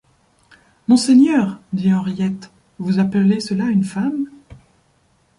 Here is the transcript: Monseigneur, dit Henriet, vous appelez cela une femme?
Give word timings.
Monseigneur, 0.87 1.59
dit 1.73 1.91
Henriet, 1.93 2.49
vous 2.79 2.97
appelez 2.97 3.39
cela 3.39 3.65
une 3.67 3.83
femme? 3.83 4.31